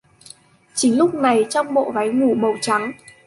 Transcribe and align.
Chính 0.75 0.97
lúc 0.97 1.13
này 1.13 1.45
trong 1.49 1.73
bộ 1.73 1.91
váy 1.91 2.09
ngủ 2.09 2.33
màu 2.33 2.53
trắng 2.61 2.91